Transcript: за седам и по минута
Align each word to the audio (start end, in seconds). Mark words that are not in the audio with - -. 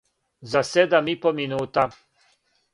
за 0.53 0.63
седам 0.63 1.07
и 1.07 1.15
по 1.19 1.33
минута 1.33 1.87